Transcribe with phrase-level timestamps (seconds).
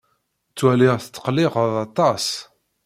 [0.51, 2.25] Ttwaliɣ tetqelliqeḍ aṭas.